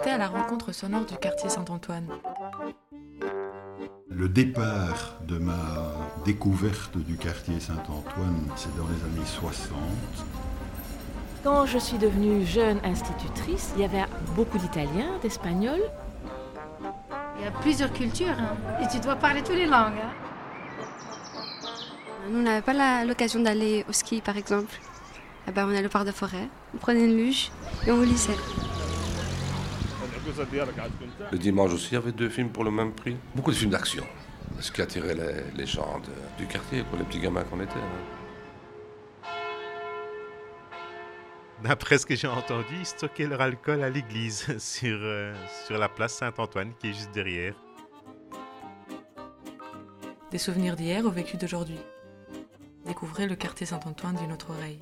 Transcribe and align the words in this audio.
à 0.00 0.18
la 0.18 0.28
rencontre 0.28 0.72
sonore 0.72 1.04
du 1.04 1.16
quartier 1.16 1.50
Saint-Antoine. 1.50 2.06
Le 4.08 4.28
départ 4.28 5.16
de 5.26 5.38
ma 5.38 5.92
découverte 6.24 6.96
du 6.96 7.16
quartier 7.16 7.60
Saint-Antoine, 7.60 8.48
c'est 8.56 8.74
dans 8.76 8.86
les 8.88 8.94
années 9.04 9.26
60. 9.26 9.76
Quand 11.44 11.66
je 11.66 11.78
suis 11.78 11.98
devenue 11.98 12.44
jeune 12.46 12.78
institutrice, 12.84 13.72
il 13.76 13.82
y 13.82 13.84
avait 13.84 14.04
beaucoup 14.34 14.58
d'Italiens, 14.58 15.18
d'Espagnols. 15.22 15.82
Il 17.38 17.44
y 17.44 17.48
a 17.48 17.50
plusieurs 17.60 17.92
cultures 17.92 18.28
hein. 18.28 18.56
et 18.82 18.88
tu 18.88 18.98
dois 18.98 19.16
parler 19.16 19.42
toutes 19.42 19.56
les 19.56 19.66
langues. 19.66 20.00
Hein. 20.02 20.12
Nous, 22.30 22.38
on 22.38 22.42
n'avait 22.42 22.62
pas 22.62 23.04
l'occasion 23.04 23.40
d'aller 23.40 23.84
au 23.88 23.92
ski, 23.92 24.20
par 24.20 24.36
exemple. 24.36 24.72
Eh 25.48 25.50
ben, 25.50 25.66
on 25.66 25.76
allait 25.76 25.86
au 25.86 25.90
parc 25.90 26.06
de 26.06 26.12
forêt, 26.12 26.48
on 26.74 26.78
prenait 26.78 27.04
une 27.04 27.16
luge 27.16 27.50
et 27.86 27.90
on 27.90 28.00
glissait. 28.00 28.36
Le 31.30 31.38
dimanche 31.38 31.72
aussi, 31.72 31.88
il 31.92 31.94
y 31.94 31.96
avait 31.96 32.12
deux 32.12 32.28
films 32.28 32.50
pour 32.50 32.64
le 32.64 32.70
même 32.70 32.92
prix. 32.92 33.16
Beaucoup 33.34 33.50
de 33.50 33.56
films 33.56 33.70
d'action. 33.70 34.04
Ce 34.60 34.70
qui 34.70 34.82
attirait 34.82 35.16
les, 35.56 35.66
gens 35.66 36.00
du 36.38 36.46
quartier, 36.46 36.84
pour 36.84 36.98
les 36.98 37.04
petits 37.04 37.20
gamins 37.20 37.44
qu'on 37.44 37.60
était. 37.60 37.72
Hein. 37.72 39.28
D'après 41.62 41.98
ce 41.98 42.06
que 42.06 42.16
j'ai 42.16 42.26
entendu, 42.26 42.74
ils 42.80 42.86
stockaient 42.86 43.26
leur 43.26 43.40
alcool 43.40 43.82
à 43.82 43.90
l'église, 43.90 44.46
sur, 44.58 44.98
euh, 45.00 45.34
sur 45.66 45.78
la 45.78 45.88
place 45.88 46.14
Saint-Antoine, 46.14 46.72
qui 46.78 46.90
est 46.90 46.92
juste 46.92 47.12
derrière. 47.12 47.54
Des 50.30 50.38
souvenirs 50.38 50.76
d'hier 50.76 51.04
au 51.04 51.10
vécu 51.10 51.36
d'aujourd'hui. 51.36 51.78
Découvrez 52.86 53.26
le 53.26 53.36
quartier 53.36 53.66
Saint-Antoine 53.66 54.16
d'une 54.16 54.32
autre 54.32 54.50
oreille. 54.50 54.80